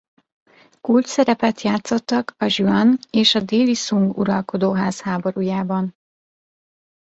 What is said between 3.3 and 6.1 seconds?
a Déli-Szung uralkodóház háborújában.